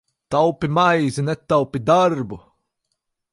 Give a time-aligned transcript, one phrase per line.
[0.29, 2.37] Taupi maizi, netaupi darbu!